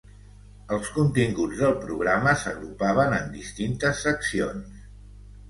[0.77, 4.83] Els continguts del programa s’agrupaven en distintes seccions.